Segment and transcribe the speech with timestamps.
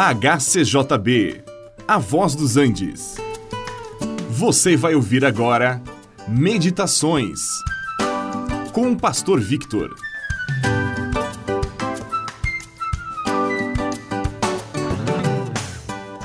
[0.00, 1.42] HCJB,
[1.88, 3.16] A Voz dos Andes.
[4.30, 5.82] Você vai ouvir agora
[6.28, 7.40] Meditações
[8.72, 9.92] com o Pastor Victor.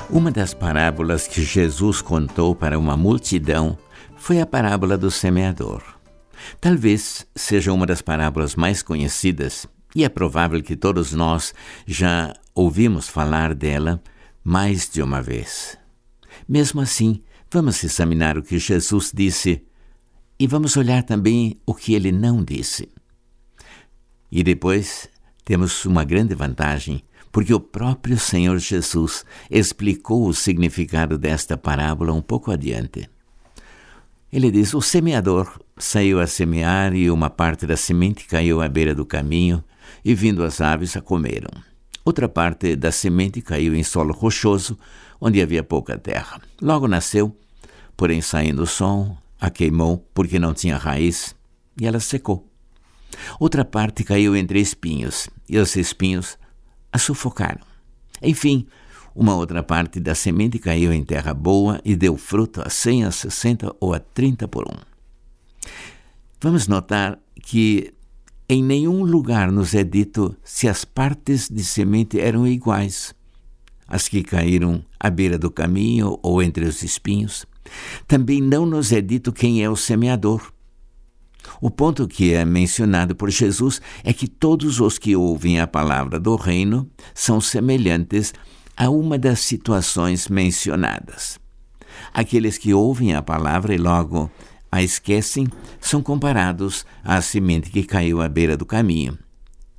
[0.08, 3.76] Uma das parábolas que Jesus contou para uma multidão
[4.16, 5.82] foi a parábola do semeador.
[6.60, 11.54] Talvez seja uma das parábolas mais conhecidas e é provável que todos nós
[11.86, 14.02] já ouvimos falar dela
[14.42, 15.78] mais de uma vez.
[16.48, 17.20] Mesmo assim,
[17.50, 19.62] vamos examinar o que Jesus disse
[20.38, 22.88] e vamos olhar também o que ele não disse.
[24.30, 25.08] E depois
[25.44, 32.22] temos uma grande vantagem porque o próprio Senhor Jesus explicou o significado desta parábola um
[32.22, 33.10] pouco adiante.
[34.32, 38.94] Ele diz: O semeador saiu a semear e uma parte da semente caiu à beira
[38.94, 39.64] do caminho,
[40.04, 41.50] e vindo as aves a comeram.
[42.04, 44.78] Outra parte da semente caiu em solo rochoso,
[45.20, 46.40] onde havia pouca terra.
[46.60, 47.34] Logo nasceu,
[47.96, 51.34] porém saindo o sol, a queimou porque não tinha raiz,
[51.80, 52.46] e ela secou.
[53.38, 56.38] Outra parte caiu entre espinhos, e os espinhos
[56.92, 57.62] a sufocaram.
[58.22, 58.66] Enfim,
[59.14, 63.10] uma outra parte da semente caiu em terra boa e deu fruto a 100, a
[63.10, 64.76] 60 ou a 30 por um.
[66.40, 67.94] Vamos notar que
[68.48, 73.14] em nenhum lugar nos é dito se as partes de semente eram iguais,
[73.88, 77.46] as que caíram à beira do caminho ou entre os espinhos.
[78.06, 80.52] Também não nos é dito quem é o semeador.
[81.60, 86.18] O ponto que é mencionado por Jesus é que todos os que ouvem a palavra
[86.18, 88.34] do reino são semelhantes
[88.76, 91.38] a uma das situações mencionadas.
[92.12, 94.30] Aqueles que ouvem a palavra e logo
[94.74, 95.46] a esquecem
[95.80, 99.16] são comparados à semente que caiu à beira do caminho.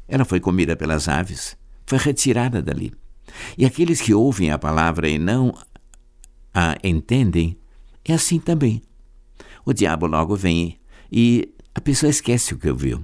[0.07, 2.94] Ela foi comida pelas aves, foi retirada dali.
[3.57, 5.53] E aqueles que ouvem a palavra e não
[6.53, 7.57] a entendem,
[8.06, 8.81] é assim também.
[9.66, 10.79] O diabo logo vem
[11.12, 13.03] e a pessoa esquece o que ouviu.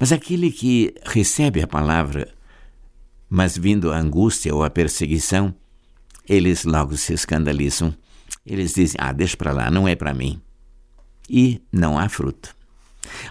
[0.00, 2.32] Mas aquele que recebe a palavra,
[3.28, 5.54] mas vindo a angústia ou a perseguição,
[6.26, 7.94] eles logo se escandalizam.
[8.46, 10.40] Eles dizem: Ah, deixa para lá, não é para mim.
[11.32, 12.54] E não há fruto.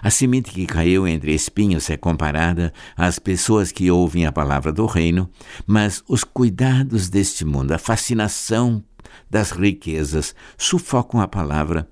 [0.02, 4.86] A semente que caiu entre espinhos é comparada às pessoas que ouvem a palavra do
[4.86, 5.30] reino,
[5.64, 8.82] mas os cuidados deste mundo, a fascinação
[9.30, 11.88] das riquezas, sufocam a palavra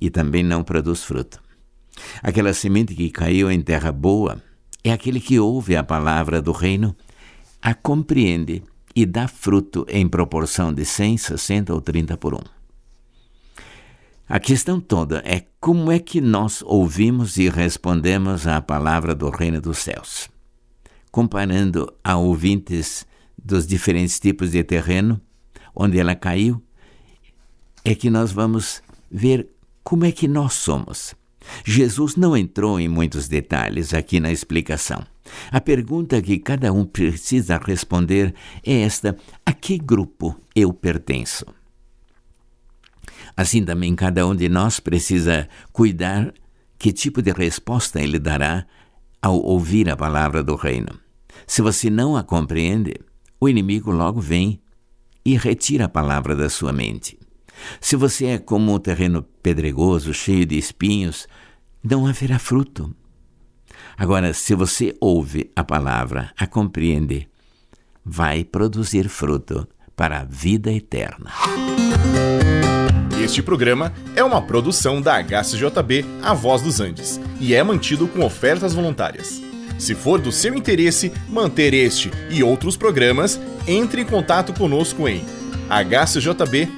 [0.00, 1.40] e também não produz fruto.
[2.22, 4.42] Aquela semente que caiu em terra boa
[4.82, 6.96] é aquele que ouve a palavra do reino,
[7.60, 8.62] a compreende
[8.96, 12.61] e dá fruto em proporção de 100, 60 ou 30 por um.
[14.32, 19.60] A questão toda é como é que nós ouvimos e respondemos à palavra do reino
[19.60, 20.30] dos céus.
[21.10, 23.06] Comparando a ouvintes
[23.36, 25.20] dos diferentes tipos de terreno
[25.74, 26.62] onde ela caiu,
[27.84, 29.50] é que nós vamos ver
[29.84, 31.14] como é que nós somos.
[31.62, 35.04] Jesus não entrou em muitos detalhes aqui na explicação.
[35.50, 39.14] A pergunta que cada um precisa responder é esta:
[39.44, 41.44] a que grupo eu pertenço?
[43.36, 46.32] Assim também cada um de nós precisa cuidar
[46.78, 48.66] que tipo de resposta ele dará
[49.20, 50.98] ao ouvir a palavra do reino.
[51.46, 52.94] Se você não a compreende,
[53.40, 54.60] o inimigo logo vem
[55.24, 57.18] e retira a palavra da sua mente.
[57.80, 61.26] Se você é como um terreno pedregoso, cheio de espinhos,
[61.82, 62.94] não haverá fruto.
[63.96, 67.28] Agora, se você ouve a palavra, a compreende,
[68.04, 71.30] vai produzir fruto para a vida eterna.
[73.22, 78.24] Este programa é uma produção da HCJB A Voz dos Andes e é mantido com
[78.24, 79.40] ofertas voluntárias.
[79.78, 85.24] Se for do seu interesse manter este e outros programas, entre em contato conosco em
[85.70, 86.72] hcjb.com.br.